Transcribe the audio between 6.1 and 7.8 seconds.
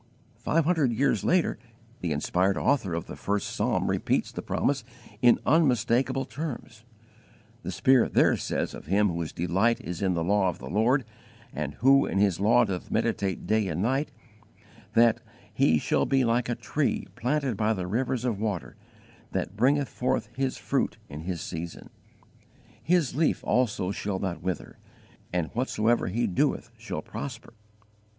terms. The